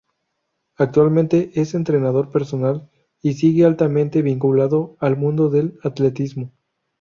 [0.77, 2.89] Actualmente es entrenador personal
[3.21, 6.49] y sigue altamente vinculado al mundo del atletismo.